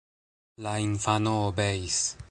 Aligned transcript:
La 0.67 0.73
infano 0.85 1.35
obeis. 1.51 2.05